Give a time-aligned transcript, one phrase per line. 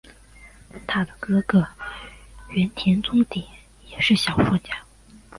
[0.87, 1.63] 她的哥哥
[2.49, 3.45] 原田宗典
[3.89, 4.75] 也是小说家。